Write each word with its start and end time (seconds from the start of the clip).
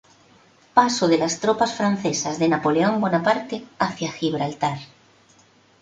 Paso 0.73 1.07
de 1.07 1.19
las 1.19 1.39
tropas 1.39 1.75
francesas 1.75 2.39
de 2.39 2.49
Napoleón 2.49 2.99
Bonaparte 2.99 3.63
hacia 3.77 4.11
Gibraltar. 4.11 4.79